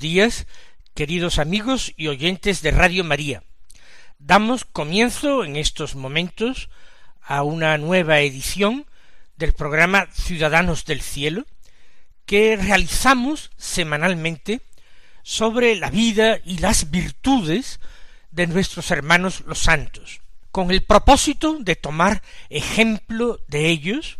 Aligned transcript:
Días, 0.00 0.46
queridos 0.94 1.38
amigos 1.38 1.92
y 1.96 2.08
oyentes 2.08 2.62
de 2.62 2.70
Radio 2.70 3.04
María. 3.04 3.44
Damos 4.18 4.64
comienzo 4.64 5.44
en 5.44 5.56
estos 5.56 5.94
momentos 5.94 6.70
a 7.22 7.42
una 7.42 7.76
nueva 7.76 8.20
edición 8.20 8.86
del 9.36 9.52
programa 9.52 10.08
Ciudadanos 10.12 10.86
del 10.86 11.02
Cielo 11.02 11.44
que 12.24 12.56
realizamos 12.56 13.50
semanalmente 13.58 14.62
sobre 15.22 15.76
la 15.76 15.90
vida 15.90 16.40
y 16.44 16.58
las 16.58 16.90
virtudes 16.90 17.78
de 18.30 18.46
nuestros 18.46 18.90
hermanos 18.90 19.42
los 19.46 19.58
santos, 19.58 20.22
con 20.50 20.70
el 20.70 20.82
propósito 20.82 21.58
de 21.60 21.76
tomar 21.76 22.22
ejemplo 22.48 23.38
de 23.48 23.68
ellos 23.68 24.18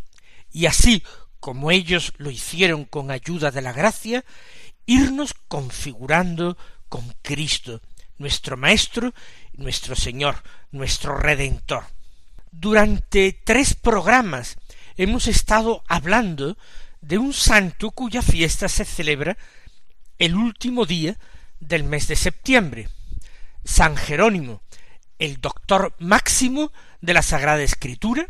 y 0.53 0.67
así 0.67 1.03
como 1.41 1.71
ellos 1.71 2.13
lo 2.19 2.31
hicieron 2.31 2.85
con 2.85 3.11
ayuda 3.11 3.51
de 3.51 3.63
la 3.63 3.73
gracia, 3.73 4.25
irnos 4.91 5.35
configurando 5.47 6.59
con 6.89 7.15
Cristo, 7.23 7.81
nuestro 8.19 8.57
Maestro, 8.57 9.15
nuestro 9.53 9.95
Señor, 9.95 10.43
nuestro 10.73 11.17
Redentor. 11.17 11.85
Durante 12.51 13.33
tres 13.45 13.75
programas 13.75 14.57
hemos 14.97 15.29
estado 15.29 15.85
hablando 15.87 16.59
de 17.01 17.19
un 17.19 17.33
santo 17.33 17.93
cuya 17.93 18.21
fiesta 18.21 18.69
se 18.69 18.85
celebra 18.85 19.39
el 20.19 20.35
último 20.35 20.85
día 20.87 21.17
del 21.61 21.85
mes 21.85 22.09
de 22.09 22.17
septiembre, 22.17 22.89
San 23.65 23.97
Jerónimo, 23.97 24.61
el 25.21 25.41
doctor 25.41 25.95
máximo 26.01 26.73
de 27.01 27.15
la 27.15 27.23
Sagrada 27.23 27.63
Escritura, 27.63 28.29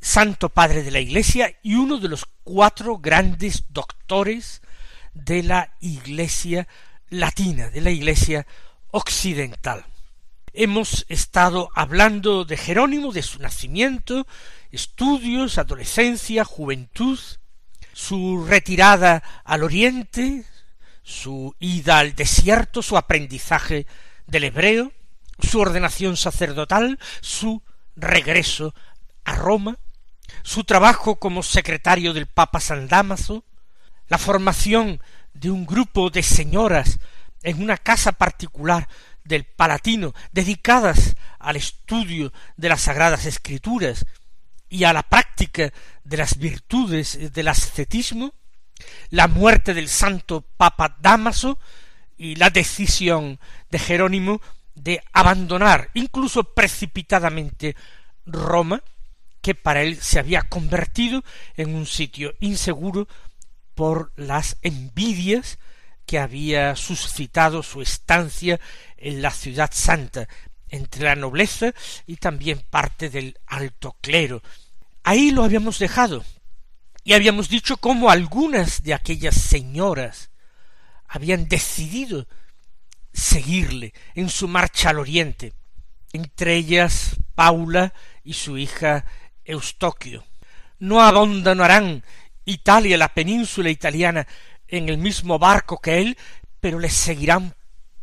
santo 0.00 0.48
padre 0.48 0.82
de 0.82 0.92
la 0.92 1.00
Iglesia 1.00 1.58
y 1.62 1.74
uno 1.74 1.98
de 1.98 2.08
los 2.08 2.24
cuatro 2.42 2.96
grandes 2.96 3.64
doctores 3.68 4.62
de 5.14 5.42
la 5.42 5.74
Iglesia 5.80 6.68
latina, 7.08 7.70
de 7.70 7.80
la 7.80 7.90
Iglesia 7.90 8.46
occidental. 8.90 9.84
Hemos 10.52 11.06
estado 11.08 11.70
hablando 11.74 12.44
de 12.44 12.56
Jerónimo, 12.56 13.12
de 13.12 13.22
su 13.22 13.38
nacimiento, 13.38 14.26
estudios, 14.72 15.58
adolescencia, 15.58 16.44
juventud, 16.44 17.18
su 17.92 18.44
retirada 18.46 19.22
al 19.44 19.62
oriente, 19.62 20.44
su 21.02 21.54
ida 21.58 21.98
al 21.98 22.14
desierto, 22.14 22.82
su 22.82 22.96
aprendizaje 22.96 23.86
del 24.26 24.44
hebreo, 24.44 24.92
su 25.40 25.60
ordenación 25.60 26.16
sacerdotal, 26.16 26.98
su 27.20 27.62
regreso 27.96 28.74
a 29.24 29.34
Roma, 29.34 29.78
su 30.42 30.64
trabajo 30.64 31.16
como 31.16 31.42
secretario 31.42 32.12
del 32.12 32.26
Papa 32.26 32.60
San 32.60 32.88
Dámaso, 32.88 33.44
la 34.10 34.18
formación 34.18 35.00
de 35.32 35.50
un 35.50 35.64
grupo 35.64 36.10
de 36.10 36.22
señoras 36.22 36.98
en 37.42 37.62
una 37.62 37.78
casa 37.78 38.12
particular 38.12 38.86
del 39.24 39.44
Palatino 39.44 40.12
dedicadas 40.32 41.16
al 41.38 41.56
estudio 41.56 42.32
de 42.56 42.68
las 42.68 42.82
sagradas 42.82 43.24
escrituras 43.24 44.04
y 44.68 44.84
a 44.84 44.92
la 44.92 45.04
práctica 45.04 45.72
de 46.04 46.16
las 46.16 46.38
virtudes 46.38 47.32
del 47.32 47.48
ascetismo, 47.48 48.34
la 49.10 49.28
muerte 49.28 49.74
del 49.74 49.88
santo 49.88 50.42
Papa 50.56 50.96
Damaso 51.00 51.58
y 52.18 52.34
la 52.34 52.50
decisión 52.50 53.38
de 53.70 53.78
Jerónimo 53.78 54.42
de 54.74 55.02
abandonar 55.12 55.90
incluso 55.94 56.42
precipitadamente 56.42 57.76
Roma, 58.26 58.82
que 59.40 59.54
para 59.54 59.82
él 59.82 60.00
se 60.02 60.18
había 60.18 60.42
convertido 60.42 61.22
en 61.56 61.74
un 61.74 61.86
sitio 61.86 62.34
inseguro 62.40 63.06
por 63.74 64.12
las 64.16 64.56
envidias 64.62 65.58
que 66.06 66.18
había 66.18 66.76
suscitado 66.76 67.62
su 67.62 67.82
estancia 67.82 68.58
en 68.96 69.22
la 69.22 69.30
ciudad 69.30 69.70
santa 69.72 70.28
entre 70.68 71.04
la 71.04 71.16
nobleza 71.16 71.72
y 72.06 72.16
también 72.16 72.64
parte 72.68 73.10
del 73.10 73.38
alto 73.46 73.96
clero. 74.00 74.42
Ahí 75.02 75.30
lo 75.30 75.44
habíamos 75.44 75.78
dejado 75.78 76.24
y 77.04 77.14
habíamos 77.14 77.48
dicho 77.48 77.76
cómo 77.76 78.10
algunas 78.10 78.82
de 78.82 78.94
aquellas 78.94 79.34
señoras 79.34 80.30
habían 81.08 81.48
decidido 81.48 82.28
seguirle 83.12 83.92
en 84.14 84.28
su 84.28 84.46
marcha 84.46 84.90
al 84.90 84.98
oriente, 84.98 85.52
entre 86.12 86.56
ellas 86.56 87.16
Paula 87.34 87.92
y 88.22 88.34
su 88.34 88.58
hija 88.58 89.04
Eustoquio. 89.44 90.24
No 90.78 91.02
abandonarán 91.02 92.04
Italia, 92.50 92.96
la 92.96 93.12
península 93.14 93.70
italiana, 93.70 94.26
en 94.68 94.88
el 94.88 94.98
mismo 94.98 95.38
barco 95.38 95.80
que 95.80 95.98
él, 95.98 96.16
pero 96.60 96.78
le 96.78 96.90
seguirán 96.90 97.54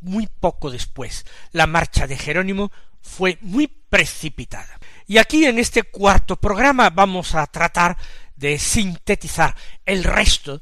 muy 0.01 0.27
poco 0.27 0.69
después. 0.69 1.25
La 1.51 1.67
marcha 1.67 2.07
de 2.07 2.17
Jerónimo 2.17 2.71
fue 3.01 3.37
muy 3.41 3.67
precipitada. 3.67 4.79
Y 5.05 5.17
aquí 5.17 5.45
en 5.45 5.59
este 5.59 5.83
cuarto 5.83 6.35
programa 6.35 6.89
vamos 6.89 7.35
a 7.35 7.45
tratar 7.47 7.97
de 8.35 8.59
sintetizar 8.59 9.55
el 9.85 10.03
resto 10.03 10.61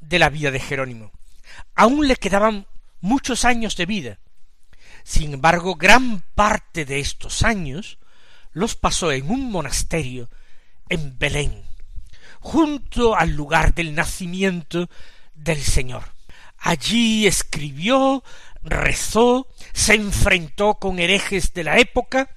de 0.00 0.18
la 0.18 0.30
vida 0.30 0.50
de 0.50 0.60
Jerónimo. 0.60 1.12
Aún 1.74 2.08
le 2.08 2.16
quedaban 2.16 2.66
muchos 3.00 3.44
años 3.44 3.76
de 3.76 3.86
vida. 3.86 4.18
Sin 5.04 5.34
embargo, 5.34 5.76
gran 5.76 6.22
parte 6.34 6.84
de 6.84 6.98
estos 6.98 7.42
años 7.42 7.98
los 8.52 8.74
pasó 8.74 9.12
en 9.12 9.30
un 9.30 9.50
monasterio 9.50 10.30
en 10.88 11.18
Belén, 11.18 11.65
junto 12.46 13.16
al 13.16 13.30
lugar 13.30 13.74
del 13.74 13.92
nacimiento 13.96 14.88
del 15.34 15.60
Señor. 15.60 16.04
Allí 16.56 17.26
escribió, 17.26 18.22
rezó, 18.62 19.48
se 19.72 19.94
enfrentó 19.94 20.74
con 20.74 21.00
herejes 21.00 21.54
de 21.54 21.64
la 21.64 21.78
época, 21.78 22.30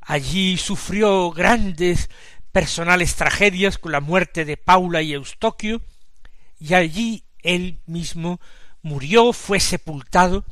allí 0.00 0.56
sufrió 0.56 1.32
grandes 1.32 2.08
personales 2.50 3.14
tragedias 3.14 3.76
con 3.76 3.92
la 3.92 4.00
muerte 4.00 4.46
de 4.46 4.56
Paula 4.56 5.02
y 5.02 5.12
Eustoquio, 5.12 5.82
y 6.58 6.72
allí 6.72 7.24
él 7.42 7.78
mismo 7.84 8.40
murió, 8.80 9.34
fue 9.34 9.60
sepultado, 9.60 10.46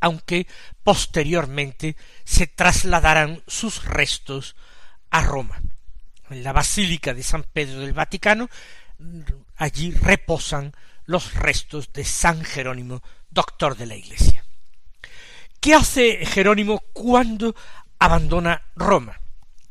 aunque 0.00 0.48
posteriormente 0.82 1.94
se 2.24 2.48
trasladaran 2.48 3.44
sus 3.46 3.84
restos 3.84 4.56
a 5.10 5.20
Roma 5.20 5.62
en 6.30 6.42
la 6.42 6.52
Basílica 6.52 7.14
de 7.14 7.22
San 7.22 7.44
Pedro 7.44 7.80
del 7.80 7.92
Vaticano, 7.92 8.48
allí 9.56 9.90
reposan 9.92 10.72
los 11.06 11.34
restos 11.34 11.92
de 11.92 12.04
San 12.04 12.44
Jerónimo, 12.44 13.02
doctor 13.30 13.76
de 13.76 13.86
la 13.86 13.96
Iglesia. 13.96 14.44
¿Qué 15.60 15.74
hace 15.74 16.24
Jerónimo 16.26 16.80
cuando 16.92 17.54
abandona 17.98 18.62
Roma? 18.76 19.20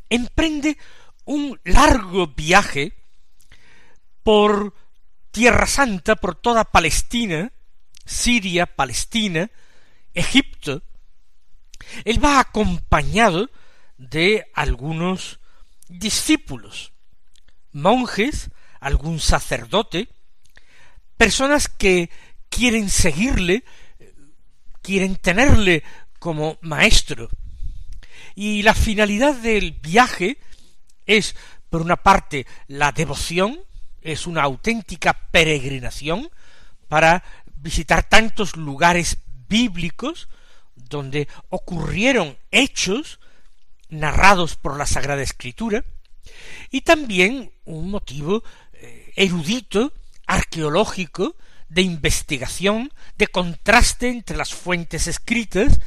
Emprende 0.10 0.78
un 1.26 1.60
largo 1.64 2.28
viaje 2.28 2.94
por 4.24 4.74
Tierra 5.32 5.68
Santa, 5.68 6.16
por 6.16 6.36
toda 6.36 6.64
Palestina, 6.64 7.52
Siria, 8.06 8.66
Palestina, 8.66 9.50
Egipto. 10.14 10.84
Él 12.06 12.24
va 12.24 12.40
acompañado 12.40 13.50
de 13.98 14.46
algunos 14.54 15.40
discípulos, 16.00 16.92
monjes, 17.72 18.50
algún 18.80 19.20
sacerdote, 19.20 20.10
personas 21.18 21.68
que 21.68 22.10
quieren 22.50 22.90
seguirle, 22.90 23.64
quieren 24.82 25.16
tenerle 25.16 25.84
como 26.20 26.58
maestro. 26.62 27.30
Y 28.36 28.64
la 28.64 28.74
finalidad 28.74 29.36
del 29.36 29.72
viaje 29.72 30.38
es 31.06 31.36
por 31.70 31.82
una 31.82 31.98
parte 31.98 32.46
la 32.68 32.92
devoción, 32.92 33.60
es 34.02 34.28
una 34.28 34.44
auténtica 34.44 35.14
peregrinación 35.32 36.30
para 36.88 37.24
visitar 37.56 38.10
tantos 38.10 38.58
lugares 38.58 39.18
bíblicos 39.48 40.28
donde 40.76 41.28
ocurrieron 41.50 42.38
hechos 42.52 43.20
narrados 43.94 44.56
por 44.56 44.78
la 44.78 44.86
Sagrada 44.86 45.22
Escritura, 45.22 45.86
y 46.72 46.82
también 46.82 47.52
un 47.66 47.90
motivo 47.90 48.44
eh, 48.74 49.14
erudito, 49.16 49.94
arqueológico, 50.26 51.36
de 51.70 51.82
investigación, 51.82 52.92
de 53.18 53.28
contraste 53.28 54.10
entre 54.10 54.38
las 54.38 54.54
fuentes 54.54 55.08
escritas 55.08 55.80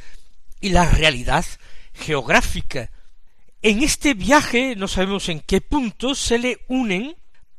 y 0.59 0.69
la 0.69 0.85
realidad 0.89 1.45
geográfica. 1.93 2.91
En 3.61 3.83
este 3.83 4.13
viaje 4.13 4.75
no 4.75 4.87
sabemos 4.87 5.29
en 5.29 5.39
qué 5.39 5.61
punto 5.61 6.13
se 6.13 6.37
le 6.37 6.59
unen 6.67 7.15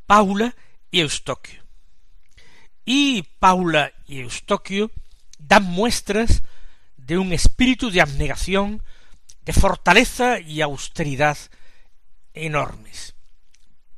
Paula 0.06 0.54
y 0.90 1.00
Eustoquio. 1.00 1.62
Y 2.84 3.22
Paula 3.38 3.92
y 4.06 4.20
Eustoquio 4.20 4.90
dan 5.38 5.64
muestras 5.64 6.42
de 6.96 7.18
un 7.18 7.32
espíritu 7.32 7.90
de 7.90 8.00
abnegación, 8.00 8.82
de 9.48 9.54
fortaleza 9.54 10.40
y 10.40 10.60
austeridad 10.60 11.38
enormes. 12.34 13.14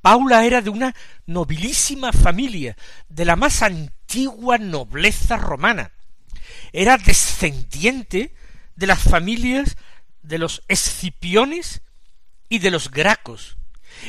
Paula 0.00 0.44
era 0.44 0.62
de 0.62 0.70
una 0.70 0.94
nobilísima 1.26 2.12
familia, 2.12 2.76
de 3.08 3.24
la 3.24 3.34
más 3.34 3.60
antigua 3.62 4.58
nobleza 4.58 5.38
romana. 5.38 5.90
Era 6.72 6.98
descendiente 6.98 8.32
de 8.76 8.86
las 8.86 9.00
familias 9.00 9.76
de 10.22 10.38
los 10.38 10.62
escipiones 10.68 11.82
y 12.48 12.60
de 12.60 12.70
los 12.70 12.88
gracos, 12.88 13.56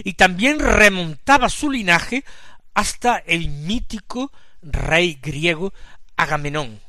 y 0.04 0.14
también 0.14 0.60
remontaba 0.60 1.50
su 1.50 1.72
linaje 1.72 2.24
hasta 2.76 3.18
el 3.18 3.50
mítico 3.50 4.32
rey 4.62 5.18
griego 5.20 5.74
Agamenón 6.18 6.80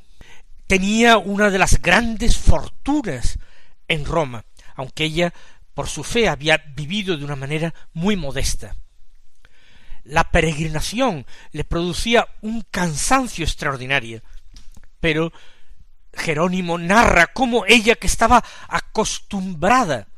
tenía 0.73 1.19
una 1.19 1.51
de 1.51 1.59
las 1.59 1.83
grandes 1.83 2.39
fortunas 2.39 3.39
en 3.93 4.05
Roma, 4.05 4.45
aunque 4.75 5.05
ella 5.05 5.33
por 5.75 5.89
su 5.89 6.05
fe 6.05 6.29
había 6.29 6.59
vivido 6.75 7.17
de 7.17 7.25
una 7.25 7.37
manera 7.37 7.75
muy 7.93 8.17
modesta. 8.17 8.77
La 10.05 10.31
peregrinación 10.31 11.27
le 11.53 11.65
producía 11.65 12.27
un 12.41 12.63
cansancio 12.71 13.45
extraordinario, 13.45 14.23
pero 15.01 15.33
Jerónimo 16.15 16.77
narra 16.79 17.29
cómo 17.29 17.65
ella 17.67 17.95
que 17.95 18.07
estaba 18.07 18.45
acostumbrada 18.69 20.09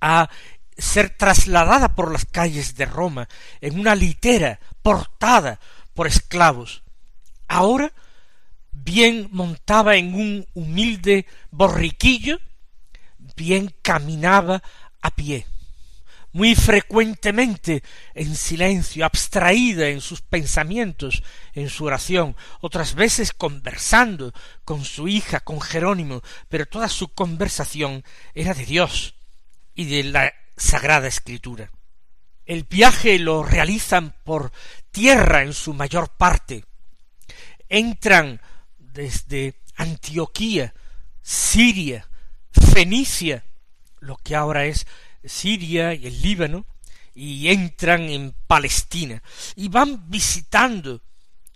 a 0.00 0.28
ser 0.76 1.10
trasladada 1.10 1.94
por 1.94 2.10
las 2.10 2.24
calles 2.24 2.74
de 2.74 2.86
Roma 2.86 3.28
en 3.60 3.78
una 3.78 3.94
litera 3.94 4.58
portada 4.82 5.60
por 5.94 6.06
esclavos, 6.06 6.82
ahora 7.46 7.92
bien 8.72 9.28
montaba 9.30 9.96
en 9.96 10.14
un 10.14 10.46
humilde 10.54 11.26
borriquillo, 11.50 12.40
bien 13.36 13.74
caminaba 13.82 14.62
a 15.00 15.10
pie, 15.10 15.46
muy 16.32 16.54
frecuentemente 16.54 17.82
en 18.14 18.34
silencio, 18.34 19.04
abstraída 19.04 19.88
en 19.88 20.00
sus 20.00 20.22
pensamientos, 20.22 21.22
en 21.52 21.68
su 21.68 21.84
oración, 21.84 22.36
otras 22.60 22.94
veces 22.94 23.32
conversando 23.32 24.32
con 24.64 24.84
su 24.84 25.08
hija, 25.08 25.40
con 25.40 25.60
Jerónimo, 25.60 26.22
pero 26.48 26.66
toda 26.66 26.88
su 26.88 27.08
conversación 27.08 28.04
era 28.34 28.54
de 28.54 28.64
Dios 28.64 29.14
y 29.74 29.84
de 29.84 30.04
la 30.04 30.32
Sagrada 30.56 31.08
Escritura. 31.08 31.70
El 32.46 32.64
viaje 32.64 33.18
lo 33.18 33.44
realizan 33.44 34.14
por 34.24 34.52
tierra 34.90 35.42
en 35.42 35.52
su 35.52 35.74
mayor 35.74 36.08
parte. 36.16 36.64
Entran 37.68 38.40
desde 38.78 39.60
Antioquía, 39.76 40.74
Siria, 41.22 42.08
Fenicia, 42.72 43.44
lo 44.00 44.16
que 44.16 44.34
ahora 44.34 44.64
es 44.64 44.86
Siria 45.22 45.92
y 45.92 46.06
el 46.06 46.22
Líbano, 46.22 46.64
y 47.14 47.48
entran 47.48 48.08
en 48.08 48.34
Palestina, 48.46 49.22
y 49.56 49.68
van 49.68 50.08
visitando 50.08 51.02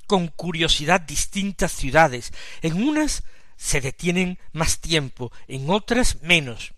con 0.07 0.29
curiosidad 0.29 1.01
distintas 1.01 1.73
ciudades. 1.73 2.33
En 2.61 2.83
unas 2.83 3.25
se 3.57 3.81
detienen 3.81 4.39
más 4.53 4.81
tiempo, 4.81 5.33
en 5.49 5.71
otras 5.71 6.21
menos. 6.21 6.75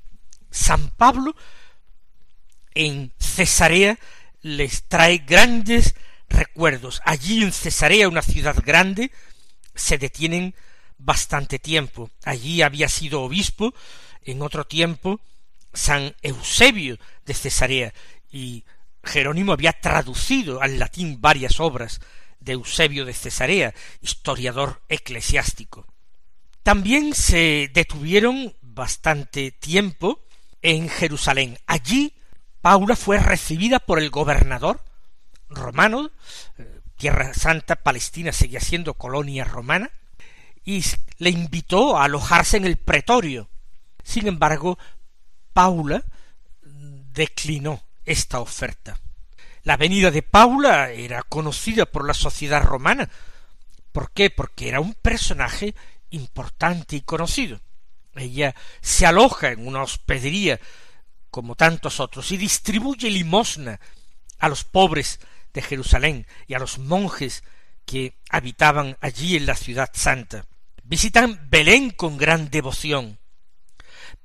San 0.52 0.90
Pablo 0.90 1.34
en 2.74 3.12
Cesarea 3.18 3.98
les 4.40 4.84
trae 4.84 5.18
grandes 5.18 5.96
recuerdos. 6.28 7.02
Allí 7.04 7.42
en 7.42 7.52
Cesarea, 7.52 8.08
una 8.08 8.22
ciudad 8.22 8.56
grande, 8.64 9.10
se 9.74 9.98
detienen 9.98 10.54
bastante 10.96 11.58
tiempo. 11.58 12.12
Allí 12.24 12.62
había 12.62 12.88
sido 12.88 13.22
obispo 13.22 13.74
en 14.30 14.42
otro 14.42 14.64
tiempo 14.64 15.20
San 15.72 16.14
Eusebio 16.22 16.98
de 17.24 17.34
Cesarea 17.34 17.94
y 18.30 18.64
Jerónimo 19.04 19.52
había 19.52 19.72
traducido 19.72 20.60
al 20.60 20.78
latín 20.78 21.20
varias 21.20 21.60
obras 21.60 22.00
de 22.40 22.52
Eusebio 22.52 23.04
de 23.04 23.14
Cesarea, 23.14 23.74
historiador 24.00 24.82
eclesiástico. 24.88 25.86
También 26.62 27.14
se 27.14 27.70
detuvieron 27.72 28.54
bastante 28.60 29.50
tiempo 29.50 30.24
en 30.62 30.88
Jerusalén. 30.88 31.58
Allí 31.66 32.14
Paula 32.60 32.96
fue 32.96 33.18
recibida 33.18 33.78
por 33.78 33.98
el 33.98 34.10
gobernador 34.10 34.84
romano, 35.48 36.10
eh, 36.58 36.80
Tierra 36.96 37.32
Santa, 37.32 37.76
Palestina 37.76 38.32
seguía 38.32 38.60
siendo 38.60 38.94
colonia 38.94 39.44
romana, 39.44 39.90
y 40.64 40.84
le 41.18 41.30
invitó 41.30 41.96
a 41.96 42.04
alojarse 42.04 42.56
en 42.56 42.66
el 42.66 42.76
pretorio. 42.76 43.48
Sin 44.08 44.26
embargo, 44.26 44.78
Paula 45.52 46.02
declinó 46.62 47.82
esta 48.06 48.40
oferta. 48.40 48.98
La 49.64 49.76
venida 49.76 50.10
de 50.10 50.22
Paula 50.22 50.92
era 50.92 51.22
conocida 51.22 51.84
por 51.84 52.06
la 52.06 52.14
sociedad 52.14 52.62
romana. 52.62 53.10
¿Por 53.92 54.10
qué? 54.12 54.30
Porque 54.30 54.70
era 54.70 54.80
un 54.80 54.94
personaje 54.94 55.74
importante 56.08 56.96
y 56.96 57.02
conocido. 57.02 57.60
Ella 58.14 58.54
se 58.80 59.04
aloja 59.04 59.50
en 59.50 59.66
una 59.66 59.82
hospedería 59.82 60.58
como 61.30 61.54
tantos 61.54 62.00
otros 62.00 62.32
y 62.32 62.38
distribuye 62.38 63.10
limosna 63.10 63.78
a 64.38 64.48
los 64.48 64.64
pobres 64.64 65.20
de 65.52 65.60
Jerusalén 65.60 66.26
y 66.46 66.54
a 66.54 66.58
los 66.58 66.78
monjes 66.78 67.44
que 67.84 68.16
habitaban 68.30 68.96
allí 69.02 69.36
en 69.36 69.44
la 69.44 69.54
ciudad 69.54 69.90
santa. 69.92 70.46
Visitan 70.82 71.50
Belén 71.50 71.90
con 71.90 72.16
gran 72.16 72.48
devoción, 72.48 73.18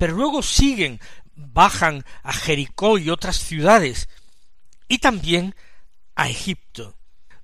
pero 0.03 0.17
luego 0.17 0.43
siguen, 0.43 0.99
bajan 1.33 2.03
a 2.23 2.33
Jericó 2.33 2.97
y 2.97 3.09
otras 3.09 3.37
ciudades, 3.37 4.09
y 4.89 4.97
también 4.97 5.55
a 6.13 6.27
Egipto. 6.27 6.97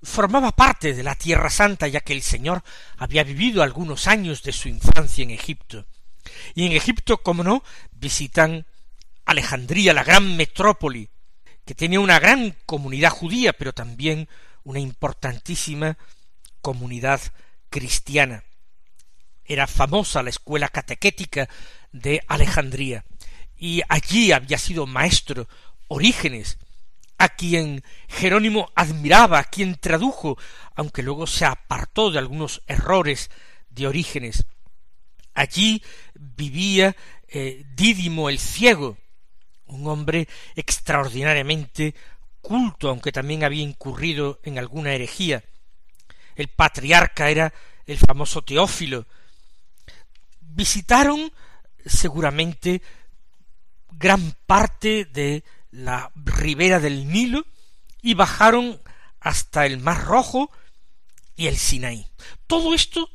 Formaba 0.03 0.51
parte 0.51 0.93
de 0.93 1.01
la 1.01 1.15
Tierra 1.15 1.49
Santa, 1.49 1.87
ya 1.87 2.01
que 2.01 2.11
el 2.11 2.21
Señor 2.21 2.61
había 2.97 3.23
vivido 3.23 3.63
algunos 3.63 4.07
años 4.07 4.43
de 4.43 4.51
su 4.51 4.67
infancia 4.67 5.23
en 5.23 5.31
Egipto. 5.31 5.85
Y 6.53 6.65
en 6.65 6.73
Egipto, 6.73 7.19
como 7.19 7.45
no, 7.45 7.63
visitan 7.93 8.65
Alejandría, 9.23 9.93
la 9.93 10.03
gran 10.03 10.35
metrópoli, 10.35 11.09
que 11.63 11.75
tenía 11.75 12.01
una 12.01 12.19
gran 12.19 12.57
comunidad 12.65 13.11
judía, 13.11 13.53
pero 13.53 13.71
también 13.71 14.27
una 14.65 14.79
importantísima 14.81 15.97
comunidad 16.59 17.21
cristiana. 17.69 18.43
Era 19.45 19.65
famosa 19.65 20.21
la 20.23 20.29
escuela 20.29 20.67
catequética 20.67 21.47
de 21.91 22.21
Alejandría, 22.27 23.05
y 23.57 23.81
allí 23.89 24.31
había 24.31 24.57
sido 24.57 24.87
maestro 24.87 25.47
Orígenes, 25.87 26.57
a 27.17 27.29
quien 27.29 27.83
Jerónimo 28.07 28.71
admiraba, 28.75 29.39
a 29.39 29.43
quien 29.43 29.75
tradujo, 29.75 30.37
aunque 30.75 31.03
luego 31.03 31.27
se 31.27 31.45
apartó 31.45 32.11
de 32.11 32.19
algunos 32.19 32.61
errores 32.67 33.29
de 33.69 33.87
Orígenes. 33.87 34.45
Allí 35.33 35.83
vivía 36.13 36.95
eh, 37.27 37.65
Dídimo 37.75 38.29
el 38.29 38.39
ciego, 38.39 38.97
un 39.65 39.87
hombre 39.87 40.27
extraordinariamente 40.55 41.93
culto, 42.41 42.89
aunque 42.89 43.11
también 43.11 43.43
había 43.43 43.63
incurrido 43.63 44.39
en 44.43 44.57
alguna 44.57 44.93
herejía. 44.93 45.43
El 46.35 46.47
patriarca 46.47 47.29
era 47.29 47.53
el 47.85 47.97
famoso 47.97 48.41
Teófilo. 48.41 49.05
Visitaron 50.39 51.31
seguramente 51.89 52.81
gran 53.91 54.33
parte 54.45 55.05
de 55.05 55.43
la 55.71 56.11
ribera 56.15 56.79
del 56.79 57.07
Nilo 57.09 57.45
y 58.01 58.13
bajaron 58.13 58.81
hasta 59.19 59.65
el 59.65 59.79
Mar 59.79 60.05
Rojo 60.05 60.51
y 61.35 61.47
el 61.47 61.57
Sinaí. 61.57 62.07
Todo 62.47 62.73
esto 62.73 63.09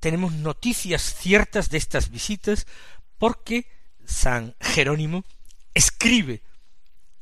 tenemos 0.00 0.32
noticias 0.32 1.14
ciertas 1.14 1.70
de 1.70 1.78
estas 1.78 2.10
visitas 2.10 2.66
porque 3.18 3.66
San 4.04 4.54
Jerónimo 4.60 5.24
escribe 5.72 6.42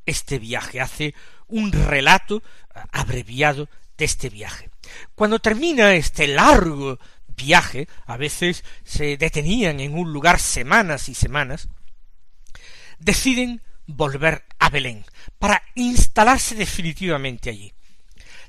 este 0.06 0.38
viaje, 0.38 0.80
hace 0.80 1.14
un 1.48 1.72
relato 1.72 2.42
abreviado 2.90 3.68
de 3.96 4.04
este 4.04 4.30
viaje. 4.30 4.70
Cuando 5.14 5.38
termina 5.38 5.94
este 5.94 6.26
largo 6.26 6.98
viaje, 7.42 7.88
a 8.06 8.16
veces 8.16 8.64
se 8.84 9.16
detenían 9.16 9.80
en 9.80 9.98
un 9.98 10.12
lugar 10.12 10.38
semanas 10.40 11.08
y 11.08 11.14
semanas, 11.14 11.68
deciden 12.98 13.60
volver 13.86 14.44
a 14.58 14.70
Belén 14.70 15.04
para 15.38 15.62
instalarse 15.74 16.54
definitivamente 16.54 17.50
allí. 17.50 17.72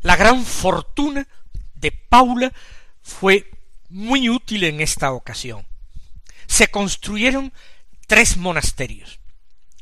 La 0.02 0.16
gran 0.16 0.46
fortuna 0.46 1.28
de 1.76 1.92
Paula 1.92 2.54
fue 3.02 3.50
muy 3.90 4.30
útil 4.30 4.64
en 4.64 4.80
esta 4.82 5.12
ocasión. 5.12 5.66
Se 6.48 6.68
construyeron 6.68 7.52
tres 8.08 8.38
monasterios 8.38 9.20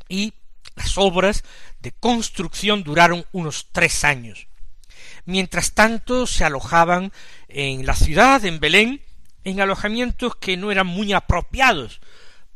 y 0.08 0.32
las 0.74 0.96
obras 0.96 1.44
de 1.80 1.92
construcción 1.92 2.82
duraron 2.82 3.26
unos 3.32 3.68
tres 3.72 4.04
años. 4.04 4.46
Mientras 5.24 5.72
tanto 5.72 6.26
se 6.26 6.44
alojaban 6.44 7.12
en 7.48 7.86
la 7.86 7.94
ciudad, 7.94 8.44
en 8.44 8.60
Belén, 8.60 9.02
en 9.44 9.60
alojamientos 9.60 10.36
que 10.36 10.56
no 10.56 10.70
eran 10.70 10.86
muy 10.86 11.12
apropiados 11.12 12.00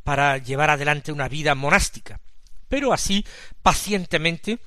para 0.05 0.39
llevar 0.39 0.71
adelante 0.71 1.13
una 1.13 1.29
vida 1.29 1.55
monástica. 1.55 2.21
Pero 2.69 2.93
así 2.93 3.25
pacientemente 3.63 4.59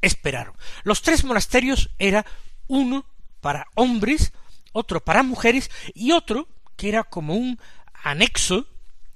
esperaron. 0.00 0.54
Los 0.84 1.02
tres 1.02 1.24
monasterios 1.24 1.90
era 1.98 2.24
uno 2.66 3.06
para 3.40 3.66
hombres, 3.74 4.32
otro 4.72 5.04
para 5.04 5.22
mujeres 5.22 5.70
y 5.94 6.12
otro 6.12 6.48
que 6.76 6.88
era 6.88 7.04
como 7.04 7.34
un 7.34 7.58
anexo 8.04 8.66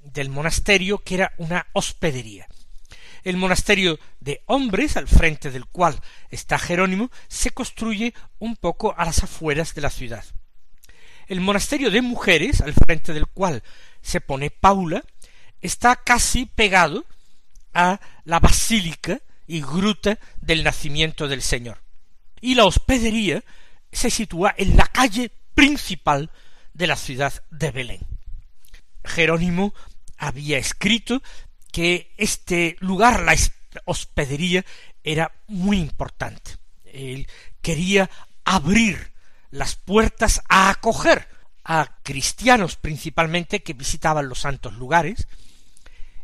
del 0.00 0.28
monasterio 0.28 0.98
que 0.98 1.14
era 1.14 1.32
una 1.36 1.66
hospedería. 1.72 2.48
El 3.24 3.36
monasterio 3.36 3.98
de 4.20 4.42
hombres, 4.46 4.96
al 4.96 5.06
frente 5.06 5.50
del 5.50 5.66
cual 5.66 6.00
está 6.30 6.58
Jerónimo, 6.58 7.10
se 7.28 7.50
construye 7.50 8.14
un 8.38 8.56
poco 8.56 8.94
a 8.96 9.04
las 9.04 9.22
afueras 9.22 9.74
de 9.74 9.80
la 9.80 9.90
ciudad. 9.90 10.24
El 11.28 11.40
monasterio 11.40 11.90
de 11.90 12.02
mujeres, 12.02 12.60
al 12.60 12.74
frente 12.74 13.12
del 13.12 13.26
cual 13.26 13.62
se 14.00 14.20
pone 14.20 14.50
Paula, 14.50 15.04
está 15.60 15.96
casi 15.96 16.46
pegado 16.46 17.06
a 17.72 18.00
la 18.24 18.40
basílica 18.40 19.20
y 19.46 19.60
gruta 19.60 20.18
del 20.40 20.64
nacimiento 20.64 21.28
del 21.28 21.42
Señor. 21.42 21.78
Y 22.40 22.54
la 22.54 22.64
hospedería 22.64 23.44
se 23.92 24.10
sitúa 24.10 24.54
en 24.56 24.76
la 24.76 24.86
calle 24.86 25.30
principal 25.54 26.30
de 26.74 26.86
la 26.86 26.96
ciudad 26.96 27.32
de 27.50 27.70
Belén. 27.70 28.00
Jerónimo 29.04 29.74
había 30.16 30.58
escrito 30.58 31.22
que 31.72 32.14
este 32.16 32.76
lugar, 32.80 33.22
la 33.22 33.34
hospedería, 33.86 34.64
era 35.02 35.32
muy 35.48 35.78
importante. 35.78 36.52
Él 36.84 37.26
quería 37.60 38.08
abrir 38.44 39.12
las 39.50 39.74
puertas 39.74 40.42
a 40.48 40.70
acoger 40.70 41.28
a 41.64 41.98
cristianos 42.02 42.76
principalmente 42.76 43.62
que 43.62 43.72
visitaban 43.72 44.28
los 44.28 44.40
santos 44.40 44.74
lugares, 44.74 45.26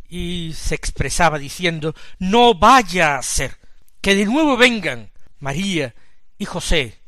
y 0.09 0.55
se 0.55 0.75
expresaba 0.75 1.39
diciendo 1.39 1.95
no 2.19 2.55
vaya 2.55 3.19
a 3.19 3.23
ser 3.23 3.59
que 4.01 4.15
de 4.15 4.25
nuevo 4.25 4.57
vengan 4.57 5.11
María 5.39 5.95
y 6.39 6.47
José 6.47 6.99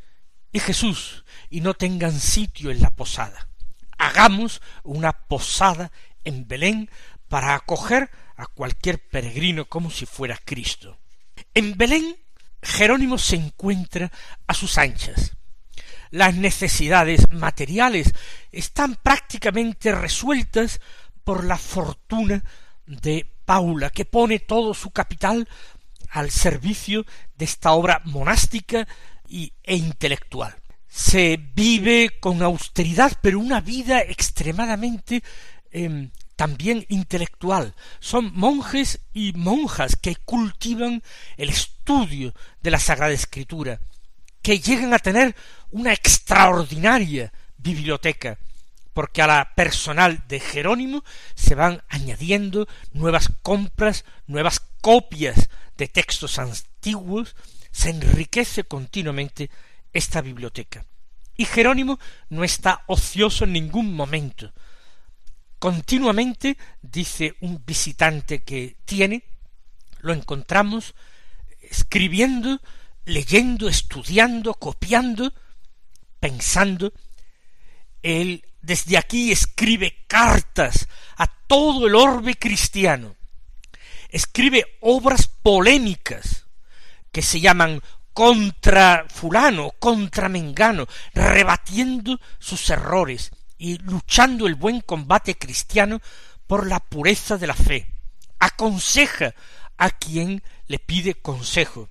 y 0.53 0.61
Jesús 0.61 1.25
y 1.49 1.63
no 1.63 1.75
tengan 1.75 2.19
sitio 2.19 2.71
en 2.71 2.83
la 2.83 2.91
posada. 2.91 3.49
Hagamos 3.97 4.61
una 4.83 5.13
posada 5.13 5.91
en 6.25 6.47
Belén 6.47 6.91
para 7.29 7.55
acoger 7.55 8.11
a 8.41 8.47
cualquier 8.47 9.09
peregrino 9.09 9.67
como 9.67 9.91
si 9.91 10.07
fuera 10.07 10.39
Cristo. 10.45 10.99
En 11.55 11.77
Belén, 11.77 12.17
Jerónimo 12.63 13.19
se 13.19 13.37
encuentra 13.37 14.11
a 14.47 14.55
sus 14.55 14.79
anchas. 14.79 15.33
Las 16.11 16.35
necesidades 16.35 17.31
materiales 17.31 18.13
están 18.51 18.97
prácticamente 18.97 19.93
resueltas 19.93 20.81
por 21.25 21.45
la 21.45 21.57
fortuna 21.57 22.43
de 22.87 23.27
Paula, 23.45 23.91
que 23.91 24.05
pone 24.05 24.41
todo 24.41 24.75
su 24.75 24.91
capital 24.91 25.49
al 26.11 26.31
servicio 26.31 27.07
de 27.37 27.45
esta 27.45 27.73
obra 27.73 28.03
monástica 28.05 28.87
y, 29.29 29.53
e 29.63 29.77
intelectual. 29.77 30.55
Se 30.89 31.37
vive 31.55 32.19
con 32.21 32.43
austeridad, 32.43 33.13
pero 33.23 33.39
una 33.39 33.61
vida 33.61 34.01
extremadamente 34.01 35.23
em, 35.71 36.11
también 36.41 36.87
intelectual. 36.89 37.75
Son 37.99 38.33
monjes 38.35 39.01
y 39.13 39.35
monjas 39.35 39.95
que 39.95 40.17
cultivan 40.17 41.03
el 41.37 41.51
estudio 41.51 42.33
de 42.63 42.71
la 42.71 42.79
Sagrada 42.79 43.13
Escritura, 43.13 43.79
que 44.41 44.59
llegan 44.59 44.95
a 44.95 45.01
tener 45.01 45.37
una 45.71 45.93
extraordinaria 45.93 47.31
biblioteca, 47.59 48.39
porque 48.95 49.21
a 49.21 49.27
la 49.27 49.55
personal 49.55 50.25
de 50.29 50.41
Jerónimo 50.41 51.05
se 51.35 51.55
van 51.55 51.83
añadiendo 51.91 52.67
nuevas 52.95 53.29
compras, 53.43 54.07
nuevas 54.27 54.61
copias 54.81 55.51
de 55.77 55.89
textos 55.89 56.39
antiguos, 56.39 57.37
se 57.71 57.91
enriquece 57.91 58.65
continuamente 58.65 59.51
esta 59.93 60.23
biblioteca. 60.23 60.87
Y 61.37 61.45
Jerónimo 61.45 61.99
no 62.31 62.45
está 62.45 62.83
ocioso 62.87 63.45
en 63.45 63.53
ningún 63.53 63.93
momento, 63.93 64.55
continuamente, 65.61 66.59
dice 66.83 67.37
un 67.41 67.63
visitante 67.65 68.43
que 68.43 68.77
tiene, 68.85 69.23
lo 70.01 70.13
encontramos 70.13 70.95
escribiendo, 71.61 72.61
leyendo, 73.05 73.69
estudiando, 73.69 74.55
copiando, 74.55 75.33
pensando. 76.19 76.93
Él 78.03 78.43
desde 78.63 78.97
aquí 78.97 79.31
escribe 79.31 80.05
cartas 80.09 80.89
a 81.17 81.27
todo 81.27 81.87
el 81.87 81.95
orbe 81.95 82.35
cristiano. 82.37 83.15
Escribe 84.09 84.79
obras 84.81 85.29
polémicas 85.29 86.47
que 87.13 87.23
se 87.23 87.39
llaman 87.39 87.83
contra 88.15 89.07
fulano, 89.09 89.73
contra 89.79 90.29
mengano, 90.31 90.87
rebatiendo 91.13 92.19
sus 92.39 92.71
errores, 92.71 93.31
y 93.61 93.77
luchando 93.77 94.47
el 94.47 94.55
buen 94.55 94.81
combate 94.81 95.37
cristiano 95.37 96.01
por 96.47 96.67
la 96.67 96.81
pureza 96.81 97.37
de 97.37 97.47
la 97.47 97.55
fe. 97.55 97.95
Aconseja 98.39 99.35
a 99.77 99.91
quien 99.91 100.43
le 100.67 100.79
pide 100.79 101.15
consejo. 101.15 101.91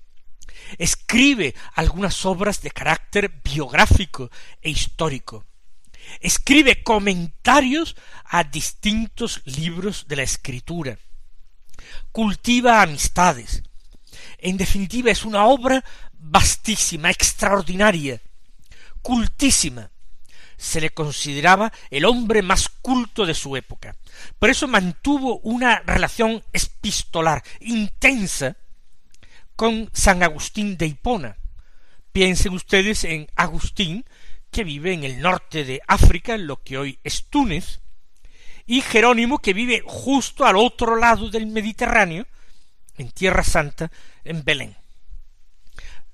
Escribe 0.79 1.53
algunas 1.75 2.25
obras 2.25 2.63
de 2.63 2.71
carácter 2.71 3.39
biográfico 3.43 4.31
e 4.61 4.71
histórico. 4.71 5.45
Escribe 6.21 6.81
comentarios 6.81 7.95
a 8.25 8.43
distintos 8.43 9.43
libros 9.45 10.07
de 10.07 10.15
la 10.15 10.23
escritura. 10.23 10.97
Cultiva 12.11 12.81
amistades. 12.81 13.61
En 14.39 14.57
definitiva, 14.57 15.11
es 15.11 15.23
una 15.23 15.45
obra 15.45 15.83
vastísima, 16.13 17.11
extraordinaria, 17.11 18.19
cultísima, 19.03 19.91
se 20.59 20.81
le 20.81 20.89
consideraba 20.89 21.71
el 21.89 22.05
hombre 22.05 22.41
más 22.41 22.67
culto 22.69 23.25
de 23.25 23.33
su 23.33 23.55
época. 23.55 23.95
Por 24.37 24.49
eso 24.49 24.67
mantuvo 24.67 25.39
una 25.39 25.79
relación 25.79 26.43
epistolar 26.51 27.41
intensa 27.61 28.57
con 29.55 29.89
San 29.93 30.21
Agustín 30.21 30.77
de 30.77 30.87
Hipona. 30.87 31.37
Piensen 32.11 32.53
ustedes 32.53 33.05
en 33.05 33.27
Agustín, 33.35 34.05
que 34.51 34.63
vive 34.63 34.93
en 34.93 35.03
el 35.03 35.21
norte 35.21 35.63
de 35.63 35.81
África, 35.87 36.35
en 36.35 36.45
lo 36.45 36.61
que 36.61 36.77
hoy 36.77 36.99
es 37.03 37.25
Túnez, 37.29 37.79
y 38.65 38.81
Jerónimo, 38.81 39.39
que 39.39 39.53
vive 39.53 39.81
justo 39.85 40.45
al 40.45 40.57
otro 40.57 40.97
lado 40.97 41.29
del 41.29 41.47
Mediterráneo, 41.47 42.27
en 42.97 43.11
Tierra 43.11 43.43
Santa, 43.43 43.91
en 44.25 44.43
Belén 44.43 44.78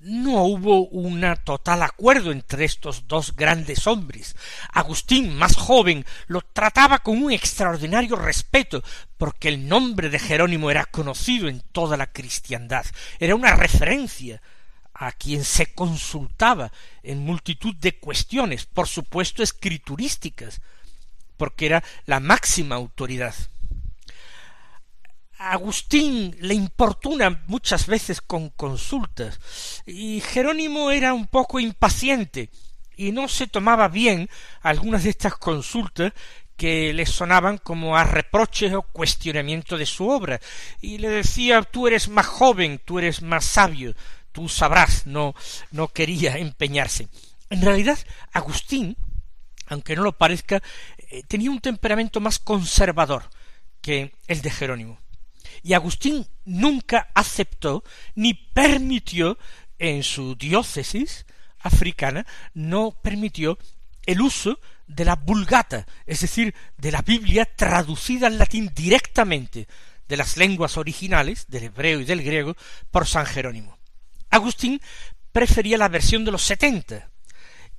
no 0.05 0.43
hubo 0.43 0.88
un 0.89 1.25
total 1.43 1.81
acuerdo 1.81 2.31
entre 2.31 2.63
estos 2.63 3.07
dos 3.07 3.35
grandes 3.35 3.88
hombres. 3.88 4.35
Agustín, 4.71 5.35
más 5.35 5.55
joven, 5.55 6.05
lo 6.27 6.41
trataba 6.41 7.00
con 7.00 7.24
un 7.24 7.31
extraordinario 7.31 8.15
respeto, 8.15 8.83
porque 9.17 9.47
el 9.47 9.67
nombre 9.67 10.09
de 10.09 10.19
Jerónimo 10.19 10.69
era 10.69 10.85
conocido 10.85 11.47
en 11.47 11.62
toda 11.71 11.97
la 11.97 12.12
cristiandad, 12.12 12.85
era 13.19 13.35
una 13.35 13.55
referencia 13.55 14.41
a 14.93 15.12
quien 15.12 15.43
se 15.43 15.74
consultaba 15.74 16.71
en 17.01 17.25
multitud 17.25 17.75
de 17.75 17.97
cuestiones, 17.97 18.65
por 18.65 18.88
supuesto 18.88 19.41
escriturísticas, 19.41 20.62
porque 21.35 21.65
era 21.65 21.83
la 22.05 22.19
máxima 22.19 22.75
autoridad. 22.75 23.33
Agustín 25.38 26.36
le 26.39 26.54
importuna 26.54 27.44
muchas 27.48 27.88
veces 27.88 28.22
con 28.22 28.50
consultas, 28.50 29.39
y 29.86 30.22
Jerónimo 30.22 30.92
era 30.92 31.13
un 31.13 31.27
poco 31.27 31.60
impaciente, 31.60 32.50
y 32.96 33.12
no 33.12 33.27
se 33.27 33.48
tomaba 33.48 33.89
bien 33.89 34.30
algunas 34.62 35.04
de 35.04 35.10
estas 35.10 35.36
consultas 35.36 36.13
que 36.56 36.94
le 36.94 37.06
sonaban 37.06 37.58
como 37.58 37.98
a 37.98 38.06
reproches 38.06 38.74
o 38.74 38.82
cuestionamiento 38.82 39.77
de 39.77 39.86
su 39.86 40.08
obra, 40.08 40.39
y 40.80 41.00
le 41.00 41.10
decía 41.10 41.62
tú 41.63 41.88
eres 41.88 42.08
más 42.08 42.27
joven, 42.27 42.80
tú 42.84 43.00
eres 43.00 43.22
más 43.22 43.44
sabio, 43.44 43.94
tú 44.32 44.48
sabrás, 44.48 45.06
no, 45.06 45.36
no 45.72 45.89
quería 45.89 46.38
empeñarse. 46.38 47.10
En 47.50 47.62
realidad, 47.62 48.00
Agustín, 48.32 48.96
aunque 49.68 49.96
no 49.96 50.04
lo 50.04 50.18
parezca, 50.18 50.62
eh, 50.98 51.24
tenía 51.27 51.51
un 51.51 51.60
temperamento 51.60 52.22
más 52.22 52.39
conservador 52.39 53.30
que 53.82 54.13
el 54.27 54.42
de 54.42 54.50
Jerónimo. 54.50 55.04
Y 55.63 55.74
Agustín 55.74 56.27
nunca 56.45 57.09
aceptó 57.13 57.83
ni 58.15 58.33
permitió 58.33 59.38
en 59.79 60.03
su 60.03 60.35
diócesis 60.35 61.25
africana, 61.59 62.25
no 62.53 62.91
permitió 63.01 63.57
el 64.05 64.21
uso 64.21 64.59
de 64.88 65.05
la 65.05 65.15
vulgata, 65.15 65.85
es 66.05 66.21
decir, 66.21 66.53
de 66.77 66.91
la 66.91 67.01
Biblia 67.01 67.45
traducida 67.45 68.27
al 68.27 68.38
latín 68.38 68.71
directamente 68.75 69.67
de 70.07 70.17
las 70.17 70.38
lenguas 70.38 70.77
originales, 70.77 71.47
del 71.47 71.63
hebreo 71.63 72.00
y 72.00 72.05
del 72.05 72.21
griego, 72.24 72.55
por 72.91 73.07
San 73.07 73.25
Jerónimo. 73.25 73.77
Agustín 74.29 74.79
prefería 75.31 75.77
la 75.77 75.89
versión 75.89 76.24
de 76.24 76.31
los 76.31 76.43
setenta, 76.43 77.09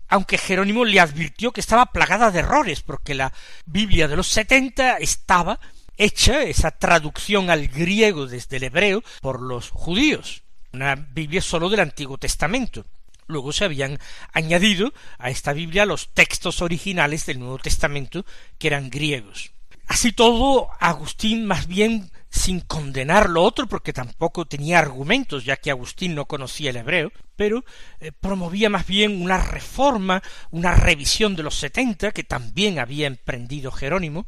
aunque 0.09 0.38
Jerónimo 0.38 0.85
le 0.85 1.00
advirtió 1.00 1.52
que 1.52 1.61
estaba 1.61 1.87
plagada 1.87 2.30
de 2.30 2.40
errores, 2.40 2.83
porque 2.83 3.14
la 3.14 3.33
Biblia 3.64 4.09
de 4.09 4.16
los 4.16 4.26
setenta 4.26 4.97
estaba 4.97 5.61
hecha, 5.97 6.43
esa 6.43 6.71
traducción 6.71 7.50
al 7.50 7.69
griego 7.69 8.26
desde 8.26 8.59
el 8.59 8.65
hebreo, 8.65 9.03
por 9.21 9.41
los 9.41 9.71
judíos, 9.71 10.43
una 10.73 10.95
Biblia 10.95 11.43
sólo 11.43 11.69
del 11.69 11.81
Antiguo 11.81 12.19
Testamento. 12.19 12.85
Luego 13.29 13.53
se 13.53 13.65
habían 13.65 13.99
añadido 14.33 14.93
a 15.19 15.31
esta 15.31 15.53
Biblia 15.53 15.85
los 15.85 16.15
textos 16.15 16.62
originales 16.62 17.26
del 17.26 17.41
Nuevo 17.41 17.59
Testamento, 17.59 18.25
que 18.59 18.69
eran 18.69 18.88
griegos. 18.88 19.50
Así 19.87 20.12
todo, 20.12 20.69
Agustín 20.81 21.47
más 21.47 21.67
bien 21.67 22.11
sin 22.29 22.61
condenar 22.61 23.31
lo 23.31 23.43
otro, 23.43 23.67
porque 23.67 23.93
tampoco 23.93 24.47
tenía 24.47 24.79
argumentos, 24.79 25.45
ya 25.45 25.57
que 25.57 25.71
Agustín 25.71 26.15
no 26.15 26.26
conocía 26.26 26.71
el 26.71 26.76
hebreo, 26.76 27.12
pero 27.35 27.65
eh, 28.00 28.12
promovía 28.12 28.69
más 28.69 28.87
bien 28.87 29.23
una 29.23 29.38
reforma, 29.38 30.23
una 30.50 30.75
revisión 30.75 31.35
de 31.35 31.43
los 31.43 31.55
setenta, 31.55 32.12
que 32.12 32.25
también 32.25 32.79
había 32.79 33.07
emprendido 33.07 33.73
Jerónimo, 33.73 34.26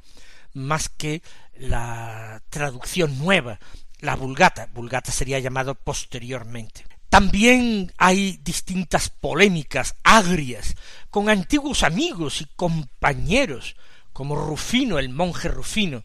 más 0.54 0.88
que 0.88 1.22
la 1.58 2.42
traducción 2.48 3.18
nueva, 3.18 3.58
la 4.00 4.16
vulgata. 4.16 4.68
Vulgata 4.72 5.12
sería 5.12 5.38
llamado 5.38 5.74
posteriormente. 5.74 6.84
También 7.08 7.92
hay 7.96 8.38
distintas 8.42 9.08
polémicas 9.08 9.96
agrias 10.04 10.74
con 11.10 11.28
antiguos 11.30 11.82
amigos 11.82 12.42
y 12.42 12.46
compañeros, 12.54 13.76
como 14.12 14.36
Rufino, 14.36 14.98
el 14.98 15.08
monje 15.08 15.48
Rufino. 15.48 16.04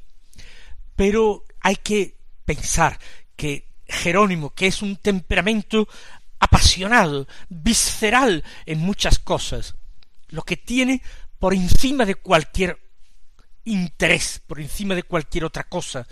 Pero 0.96 1.44
hay 1.60 1.76
que 1.78 2.16
pensar 2.46 3.00
que 3.36 3.68
Jerónimo, 3.86 4.52
que 4.52 4.68
es 4.68 4.82
un 4.82 4.96
temperamento 4.96 5.88
apasionado, 6.40 7.28
visceral 7.50 8.44
en 8.66 8.80
muchas 8.80 9.20
cosas, 9.20 9.76
lo 10.30 10.44
que 10.44 10.58
tiene 10.58 11.02
por 11.38 11.54
encima 11.54 12.06
de 12.06 12.16
cualquier 12.16 12.83
interés, 13.66 14.42
por 14.46 14.60
encima 14.60 14.96
de 14.96 15.04
cualquier 15.04 15.46
otra 15.46 15.64
cosa, 15.64 16.08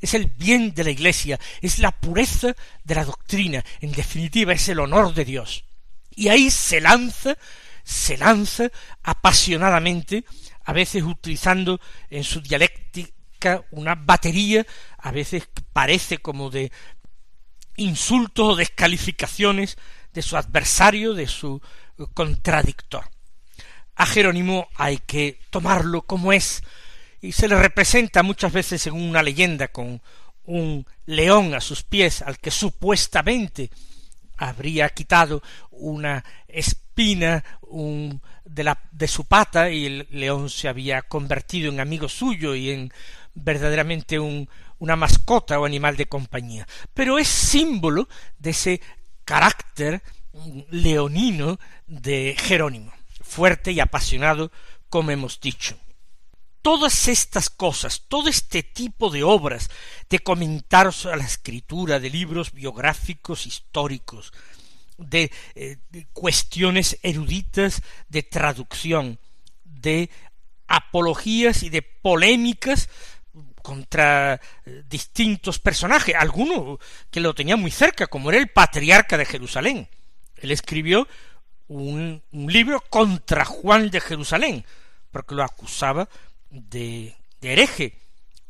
es 0.00 0.14
el 0.14 0.26
bien 0.26 0.74
de 0.74 0.84
la 0.84 0.90
Iglesia, 0.90 1.38
es 1.60 1.78
la 1.78 1.92
pureza 1.92 2.54
de 2.82 2.94
la 2.94 3.04
doctrina, 3.04 3.64
en 3.80 3.92
definitiva 3.92 4.52
es 4.52 4.68
el 4.68 4.80
honor 4.80 5.14
de 5.14 5.24
Dios. 5.24 5.64
Y 6.10 6.28
ahí 6.28 6.50
se 6.50 6.80
lanza, 6.80 7.36
se 7.84 8.16
lanza 8.16 8.70
apasionadamente, 9.02 10.24
a 10.64 10.72
veces 10.72 11.02
utilizando 11.02 11.80
en 12.10 12.24
su 12.24 12.40
dialéctica 12.40 13.64
una 13.70 13.94
batería, 13.94 14.66
a 14.98 15.10
veces 15.10 15.48
parece 15.72 16.18
como 16.18 16.50
de 16.50 16.70
insultos 17.76 18.52
o 18.52 18.56
descalificaciones 18.56 19.78
de 20.12 20.22
su 20.22 20.36
adversario, 20.36 21.14
de 21.14 21.26
su 21.26 21.60
contradictor. 22.14 23.08
A 23.94 24.06
Jerónimo 24.06 24.68
hay 24.74 24.98
que 24.98 25.38
tomarlo 25.50 26.02
como 26.02 26.32
es, 26.32 26.62
y 27.22 27.32
se 27.32 27.48
le 27.48 27.56
representa 27.56 28.24
muchas 28.24 28.52
veces 28.52 28.86
en 28.88 28.94
una 28.94 29.22
leyenda 29.22 29.68
con 29.68 30.02
un 30.44 30.84
león 31.06 31.54
a 31.54 31.60
sus 31.60 31.84
pies 31.84 32.20
al 32.20 32.38
que 32.38 32.50
supuestamente 32.50 33.70
habría 34.36 34.88
quitado 34.88 35.40
una 35.70 36.24
espina 36.48 37.44
de, 38.44 38.74
de 38.90 39.08
su 39.08 39.24
pata 39.24 39.70
y 39.70 39.86
el 39.86 40.08
león 40.10 40.50
se 40.50 40.68
había 40.68 41.02
convertido 41.02 41.70
en 41.70 41.78
amigo 41.78 42.08
suyo 42.08 42.56
y 42.56 42.70
en 42.70 42.92
verdaderamente 43.34 44.18
un, 44.18 44.48
una 44.80 44.96
mascota 44.96 45.60
o 45.60 45.64
animal 45.64 45.96
de 45.96 46.06
compañía. 46.06 46.66
Pero 46.92 47.18
es 47.18 47.28
símbolo 47.28 48.08
de 48.40 48.50
ese 48.50 48.80
carácter 49.24 50.02
leonino 50.70 51.60
de 51.86 52.34
Jerónimo, 52.36 52.92
fuerte 53.20 53.70
y 53.70 53.78
apasionado, 53.78 54.50
como 54.88 55.12
hemos 55.12 55.40
dicho 55.40 55.76
todas 56.62 57.08
estas 57.08 57.50
cosas, 57.50 58.04
todo 58.08 58.28
este 58.28 58.62
tipo 58.62 59.10
de 59.10 59.24
obras, 59.24 59.68
de 60.08 60.20
comentarios 60.20 61.06
a 61.06 61.16
la 61.16 61.24
escritura, 61.24 61.98
de 61.98 62.08
libros 62.08 62.52
biográficos 62.52 63.46
históricos, 63.46 64.32
de, 64.96 65.30
eh, 65.56 65.78
cuestiones 66.12 66.98
eruditas 67.02 67.82
de 68.08 68.22
traducción, 68.22 69.18
de 69.64 70.08
apologías 70.68 71.64
y 71.64 71.68
de 71.68 71.82
polémicas 71.82 72.88
contra 73.62 74.40
eh, 74.64 74.84
distintos 74.88 75.58
personajes, 75.58 76.14
alguno 76.14 76.78
que 77.10 77.20
lo 77.20 77.34
tenía 77.34 77.56
muy 77.56 77.72
cerca, 77.72 78.06
como 78.06 78.30
era 78.30 78.38
el 78.38 78.48
patriarca 78.48 79.18
de 79.18 79.26
Jerusalén. 79.26 79.88
Él 80.36 80.52
escribió 80.52 81.08
un 81.68 82.22
libro 82.32 82.82
contra 82.90 83.44
Juan 83.46 83.90
de 83.90 84.00
Jerusalén, 84.00 84.66
porque 85.10 85.34
lo 85.34 85.42
acusaba 85.42 86.08
de, 86.52 87.16
hereje, 87.40 87.98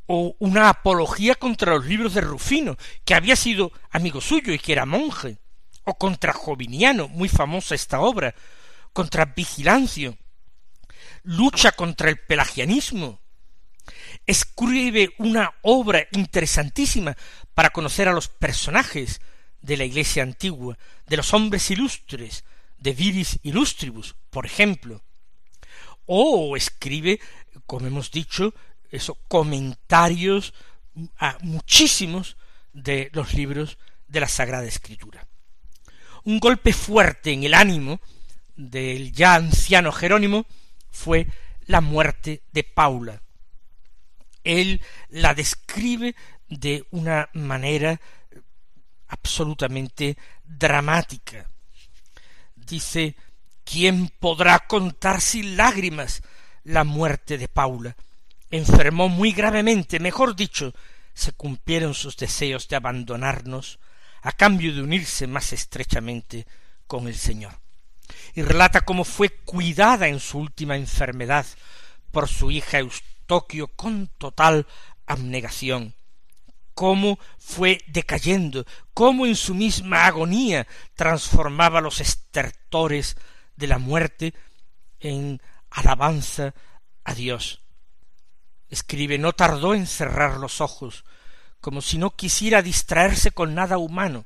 o 0.06 0.34
una 0.40 0.68
apología 0.68 1.36
contra 1.36 1.74
los 1.74 1.86
libros 1.86 2.14
de 2.14 2.20
Rufino, 2.20 2.76
que 3.04 3.14
había 3.14 3.36
sido 3.36 3.72
amigo 3.90 4.20
suyo 4.20 4.52
y 4.52 4.58
que 4.58 4.72
era 4.72 4.84
monje, 4.84 5.38
o 5.84 5.94
contra 5.94 6.32
Joviniano, 6.32 7.08
muy 7.08 7.28
famosa 7.28 7.74
esta 7.74 8.00
obra, 8.00 8.34
contra 8.92 9.24
Vigilancio, 9.24 10.18
lucha 11.22 11.72
contra 11.72 12.10
el 12.10 12.18
pelagianismo, 12.18 13.20
escribe 14.26 15.14
una 15.18 15.54
obra 15.62 16.06
interesantísima 16.12 17.16
para 17.54 17.70
conocer 17.70 18.08
a 18.08 18.12
los 18.12 18.28
personajes 18.28 19.20
de 19.60 19.76
la 19.76 19.84
Iglesia 19.84 20.22
antigua, 20.22 20.76
de 21.06 21.16
los 21.16 21.32
hombres 21.32 21.70
ilustres, 21.70 22.44
de 22.78 22.92
Viris 22.92 23.38
Illustribus, 23.42 24.16
por 24.30 24.44
ejemplo, 24.44 25.02
o 26.06 26.56
escribe 26.56 27.20
como 27.66 27.86
hemos 27.86 28.10
dicho, 28.10 28.54
eso, 28.90 29.16
comentarios 29.28 30.52
a 31.18 31.38
muchísimos 31.40 32.36
de 32.72 33.10
los 33.12 33.34
libros 33.34 33.78
de 34.08 34.20
la 34.20 34.28
Sagrada 34.28 34.64
Escritura. 34.64 35.26
Un 36.24 36.38
golpe 36.38 36.72
fuerte 36.72 37.32
en 37.32 37.44
el 37.44 37.54
ánimo 37.54 38.00
del 38.56 39.12
ya 39.12 39.34
anciano 39.34 39.90
Jerónimo 39.90 40.46
fue 40.90 41.26
la 41.66 41.80
muerte 41.80 42.42
de 42.52 42.64
Paula. 42.64 43.22
Él 44.44 44.82
la 45.08 45.34
describe 45.34 46.14
de 46.48 46.84
una 46.90 47.28
manera 47.32 48.00
absolutamente 49.08 50.16
dramática. 50.44 51.48
Dice, 52.54 53.16
¿quién 53.64 54.08
podrá 54.08 54.60
contar 54.60 55.20
sin 55.20 55.56
lágrimas 55.56 56.22
la 56.64 56.84
muerte 56.84 57.38
de 57.38 57.48
Paula. 57.48 57.96
Enfermó 58.50 59.08
muy 59.08 59.32
gravemente, 59.32 59.98
mejor 59.98 60.36
dicho, 60.36 60.72
se 61.14 61.32
cumplieron 61.32 61.94
sus 61.94 62.16
deseos 62.16 62.68
de 62.68 62.76
abandonarnos 62.76 63.78
a 64.22 64.32
cambio 64.32 64.74
de 64.74 64.82
unirse 64.82 65.26
más 65.26 65.52
estrechamente 65.52 66.46
con 66.86 67.08
el 67.08 67.16
Señor. 67.16 67.58
Y 68.34 68.42
relata 68.42 68.82
cómo 68.82 69.04
fue 69.04 69.30
cuidada 69.30 70.08
en 70.08 70.20
su 70.20 70.38
última 70.38 70.76
enfermedad 70.76 71.46
por 72.10 72.28
su 72.28 72.50
hija 72.50 72.78
Eustoquio 72.78 73.68
con 73.68 74.08
total 74.18 74.66
abnegación, 75.06 75.94
cómo 76.74 77.18
fue 77.38 77.80
decayendo, 77.86 78.66
cómo 78.94 79.26
en 79.26 79.36
su 79.36 79.54
misma 79.54 80.06
agonía 80.06 80.66
transformaba 80.94 81.80
los 81.80 82.00
estertores 82.00 83.16
de 83.56 83.66
la 83.66 83.78
muerte 83.78 84.34
en 85.00 85.40
alabanza 85.70 86.54
a 87.04 87.14
Dios. 87.14 87.60
Escribe, 88.68 89.18
no 89.18 89.32
tardó 89.32 89.74
en 89.74 89.86
cerrar 89.86 90.38
los 90.38 90.60
ojos, 90.60 91.04
como 91.60 91.82
si 91.82 91.98
no 91.98 92.16
quisiera 92.16 92.62
distraerse 92.62 93.30
con 93.32 93.54
nada 93.54 93.78
humano, 93.78 94.24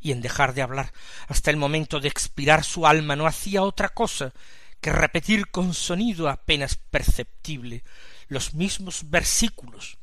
y 0.00 0.12
en 0.12 0.20
dejar 0.20 0.54
de 0.54 0.62
hablar. 0.62 0.92
Hasta 1.28 1.50
el 1.50 1.56
momento 1.56 2.00
de 2.00 2.08
expirar 2.08 2.64
su 2.64 2.86
alma 2.86 3.16
no 3.16 3.26
hacía 3.26 3.62
otra 3.62 3.88
cosa 3.88 4.32
que 4.80 4.92
repetir 4.92 5.50
con 5.50 5.74
sonido 5.74 6.28
apenas 6.28 6.76
perceptible 6.76 7.82
los 8.28 8.54
mismos 8.54 9.10
versículos 9.10 9.98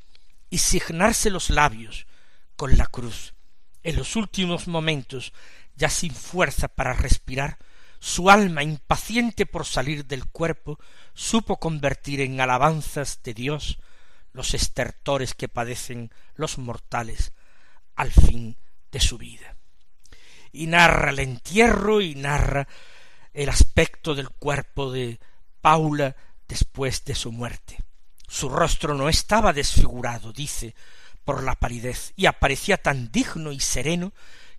y 0.49 0.57
signarse 0.57 1.29
los 1.29 1.49
labios 1.49 2.05
con 2.55 2.77
la 2.77 2.87
cruz. 2.87 3.33
En 3.83 3.95
los 3.95 4.15
últimos 4.15 4.67
momentos, 4.67 5.33
ya 5.75 5.89
sin 5.89 6.13
fuerza 6.13 6.67
para 6.67 6.93
respirar, 6.93 7.57
su 8.03 8.29
alma 8.29 8.63
impaciente 8.63 9.45
por 9.45 9.65
salir 9.65 10.05
del 10.05 10.25
cuerpo 10.25 10.77
supo 11.13 11.57
convertir 11.57 12.19
en 12.19 12.41
alabanzas 12.41 13.21
de 13.23 13.33
Dios 13.33 13.79
los 14.33 14.53
estertores 14.53 15.33
que 15.33 15.47
padecen 15.47 16.11
los 16.35 16.57
mortales 16.57 17.31
al 17.95 18.11
fin 18.11 18.57
de 18.91 18.99
su 18.99 19.17
vida. 19.17 19.55
Y 20.51 20.67
narra 20.67 21.11
el 21.11 21.19
entierro 21.19 22.01
y 22.01 22.13
narra 22.15 22.67
el 23.31 23.47
aspecto 23.47 24.15
del 24.15 24.31
cuerpo 24.31 24.91
de 24.91 25.21
Paula 25.61 26.13
después 26.45 27.05
de 27.05 27.15
su 27.15 27.31
muerte. 27.31 27.77
Su 28.27 28.49
rostro 28.49 28.95
no 28.95 29.07
estaba 29.07 29.53
desfigurado, 29.53 30.33
dice, 30.33 30.75
por 31.23 31.41
la 31.41 31.55
palidez, 31.55 32.11
y 32.17 32.25
aparecía 32.25 32.75
tan 32.75 33.13
digno 33.13 33.53
y 33.53 33.61
sereno 33.61 34.11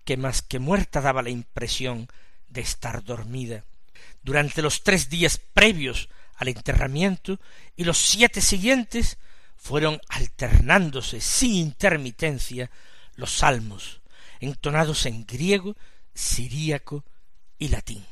que 0.03 0.17
más 0.17 0.41
que 0.41 0.59
muerta 0.61 1.03
daba 1.03 1.21
la 1.21 1.29
impresión 1.29 2.09
de 2.55 2.63
estar 2.63 3.05
dormida. 3.05 3.65
Durante 4.23 4.63
los 4.63 4.83
tres 4.83 5.11
días 5.11 5.39
previos 5.53 6.09
al 6.37 6.49
enterramiento 6.49 7.39
y 7.77 7.85
los 7.85 7.99
siete 7.99 8.41
siguientes 8.41 9.19
fueron 9.57 10.01
alternándose 10.09 11.21
sin 11.21 11.55
intermitencia 11.55 12.71
los 13.17 13.33
salmos, 13.33 14.01
entonados 14.41 15.05
en 15.07 15.27
griego, 15.27 15.77
siríaco 16.15 17.05
y 17.59 17.69
latín. 17.69 18.05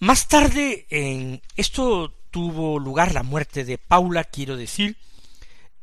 Más 0.00 0.28
tarde, 0.28 0.86
en 0.90 1.42
esto 1.56 2.14
tuvo 2.30 2.78
lugar 2.78 3.12
la 3.14 3.22
muerte 3.22 3.64
de 3.64 3.78
Paula, 3.78 4.24
quiero 4.24 4.56
decir, 4.56 4.96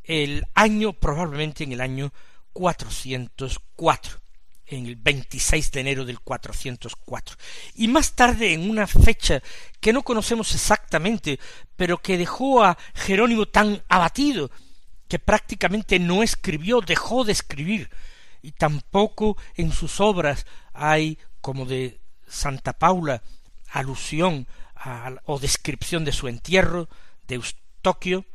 el 0.03 0.45
año, 0.53 0.93
probablemente 0.93 1.63
en 1.63 1.73
el 1.73 1.81
año 1.81 2.13
404, 2.53 4.19
en 4.67 4.85
el 4.85 4.95
26 4.95 5.71
de 5.71 5.79
enero 5.79 6.05
del 6.05 6.19
404. 6.19 7.37
Y 7.75 7.87
más 7.87 8.13
tarde, 8.13 8.53
en 8.53 8.69
una 8.69 8.87
fecha 8.87 9.41
que 9.79 9.93
no 9.93 10.03
conocemos 10.03 10.53
exactamente, 10.53 11.39
pero 11.75 11.97
que 11.97 12.17
dejó 12.17 12.63
a 12.63 12.77
Jerónimo 12.93 13.45
tan 13.45 13.83
abatido, 13.87 14.49
que 15.07 15.19
prácticamente 15.19 15.99
no 15.99 16.23
escribió, 16.23 16.81
dejó 16.81 17.23
de 17.23 17.31
escribir, 17.31 17.89
y 18.41 18.51
tampoco 18.51 19.37
en 19.55 19.71
sus 19.71 19.99
obras 19.99 20.45
hay, 20.73 21.17
como 21.41 21.65
de 21.65 21.99
Santa 22.27 22.73
Paula, 22.73 23.21
alusión 23.69 24.47
o 25.25 25.39
descripción 25.39 26.05
de 26.05 26.11
su 26.11 26.27
entierro 26.27 26.89
de 27.27 27.35
Eustoquio, 27.35 28.25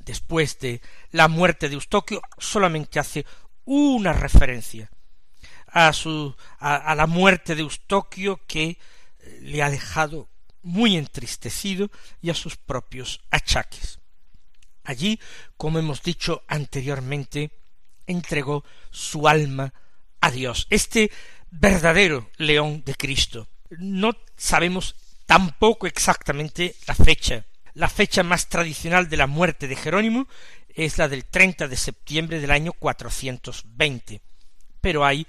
después 0.00 0.58
de 0.58 0.80
la 1.12 1.28
muerte 1.28 1.68
de 1.68 1.74
Eustoquio, 1.74 2.20
solamente 2.38 2.98
hace 2.98 3.24
una 3.64 4.12
referencia 4.12 4.90
a 5.72 5.92
su 5.92 6.36
a, 6.58 6.94
la 6.94 7.06
muerte 7.06 7.54
de 7.54 7.62
Eustoquio 7.62 8.40
que 8.46 8.78
eh, 9.18 9.38
le 9.42 9.62
ha 9.62 9.70
dejado 9.70 10.28
muy 10.62 10.96
entristecido 10.96 11.90
y 12.20 12.30
a 12.30 12.34
sus 12.34 12.56
propios 12.56 13.20
achaques. 13.30 13.98
Allí, 14.84 15.18
como 15.56 15.78
hemos 15.78 16.02
dicho 16.02 16.44
anteriormente, 16.46 17.58
entregó 18.06 18.64
su 18.90 19.28
alma 19.28 19.72
a 20.20 20.30
Dios. 20.30 20.66
Este 20.70 21.10
verdadero 21.50 22.30
león 22.36 22.82
de 22.84 22.94
Cristo. 22.94 23.48
No 23.70 24.12
sabemos 24.36 24.96
tampoco 25.26 25.86
exactamente 25.86 26.74
la 26.86 26.94
fecha. 26.94 27.46
La 27.74 27.88
fecha 27.88 28.22
más 28.22 28.48
tradicional 28.48 29.08
de 29.08 29.16
la 29.16 29.26
muerte 29.26 29.66
de 29.66 29.76
Jerónimo 29.76 30.28
es 30.68 30.98
la 30.98 31.08
del 31.08 31.24
30 31.24 31.68
de 31.68 31.76
septiembre 31.76 32.40
del 32.40 32.50
año 32.50 32.72
420. 32.72 34.20
Pero 34.80 35.04
hay 35.04 35.26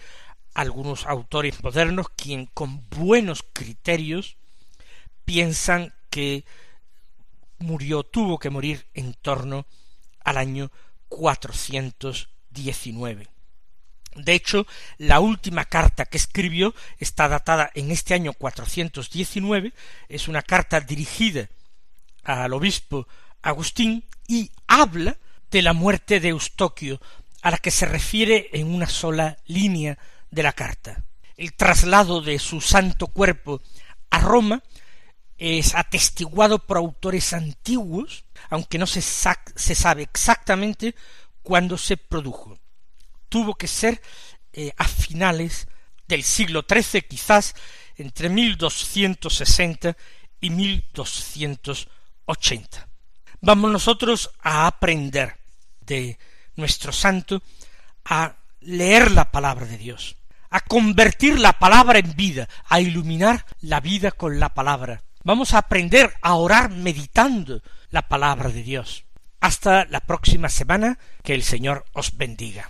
algunos 0.54 1.06
autores 1.06 1.64
modernos 1.64 2.08
quien 2.16 2.48
con 2.48 2.88
buenos 2.90 3.46
criterios 3.54 4.36
piensan 5.26 5.94
que 6.10 6.46
murió, 7.60 8.04
tuvo 8.04 8.40
que 8.40 8.50
morir 8.50 8.88
en 8.94 9.14
torno 9.14 9.66
al 10.24 10.38
año 10.38 10.72
419. 11.10 13.28
De 14.16 14.34
hecho, 14.34 14.68
la 14.98 15.20
última 15.20 15.66
carta 15.66 16.06
que 16.06 16.18
escribió 16.18 16.76
está 17.00 17.28
datada 17.28 17.72
en 17.74 17.90
este 17.90 18.14
año 18.14 18.34
419, 18.34 19.74
es 20.08 20.28
una 20.28 20.44
carta 20.44 20.80
dirigida 20.80 21.50
al 22.24 22.54
obispo 22.54 23.08
Agustín 23.42 24.06
y 24.28 24.52
habla 24.68 25.18
de 25.50 25.64
la 25.64 25.74
muerte 25.74 26.20
de 26.20 26.30
Eustoquio, 26.30 27.02
a 27.42 27.50
la 27.52 27.58
que 27.58 27.72
se 27.72 27.86
refiere 27.86 28.50
en 28.54 28.74
una 28.74 28.88
sola 28.88 29.38
línea 29.46 29.98
de 30.34 30.44
la 30.44 30.54
carta. 30.54 31.04
El 31.38 31.54
traslado 31.54 32.22
de 32.22 32.40
su 32.40 32.60
santo 32.60 33.08
cuerpo 33.08 33.62
a 34.10 34.20
Roma 34.20 34.62
es 35.38 35.76
atestiguado 35.76 36.60
por 36.60 36.78
autores 36.78 37.34
antiguos, 37.34 38.26
aunque 38.50 38.78
no 38.78 38.88
se, 38.88 39.02
se 39.02 39.76
sabe 39.76 40.04
exactamente 40.04 40.96
cuándo 41.42 41.78
se 41.78 41.98
produjo. 41.98 42.58
Tuvo 43.30 43.56
que 43.56 43.68
ser 43.68 44.02
eh, 44.54 44.72
a 44.78 44.88
finales 44.88 45.68
del 46.08 46.24
siglo 46.24 46.66
XIII, 46.68 47.02
quizás 47.04 47.54
entre 47.96 48.30
1260 48.30 49.96
y 50.40 50.50
1280. 50.50 52.90
Vamos 53.42 53.72
nosotros 53.72 54.32
a 54.42 54.66
aprender 54.68 55.38
de 55.82 56.18
nuestro 56.56 56.92
santo 56.92 57.42
a 58.06 58.36
leer 58.62 59.12
la 59.12 59.32
palabra 59.32 59.66
de 59.66 59.78
Dios, 59.78 60.16
a 60.54 60.62
convertir 60.62 61.40
la 61.40 61.54
palabra 61.54 62.00
en 62.00 62.16
vida, 62.16 62.48
a 62.70 62.80
iluminar 62.80 63.46
la 63.60 63.82
vida 63.82 64.12
con 64.12 64.40
la 64.40 64.50
palabra, 64.50 65.02
Vamos 65.26 65.54
a 65.54 65.60
aprender 65.60 66.14
a 66.22 66.36
orar 66.36 66.70
meditando 66.70 67.62
la 67.92 68.10
palabra 68.10 68.50
de 68.50 68.62
Dios. 68.62 69.06
Hasta 69.40 69.86
la 69.86 70.02
próxima 70.02 70.50
semana, 70.50 71.00
que 71.24 71.34
el 71.34 71.44
Señor 71.44 71.86
os 71.94 72.18
bendiga. 72.18 72.70